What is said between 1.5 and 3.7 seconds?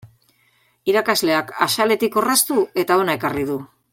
axaletik orraztu eta hona ekarri du.